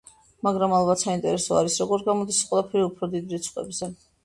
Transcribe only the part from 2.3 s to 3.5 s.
ეს ყველაფერი უფრო დიდ